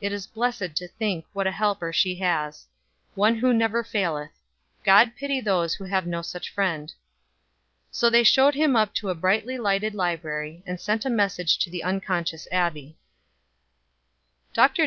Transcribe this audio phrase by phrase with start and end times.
[0.00, 2.66] It is blessed to think what a Helper she has.
[3.14, 4.30] One who never faileth.
[4.82, 6.90] God pity those who have no such friend."
[7.90, 11.70] So they showed him up to the brightly lighted library, and sent a message to
[11.70, 12.96] the unconscious Abbie.
[14.54, 14.82] "Dr.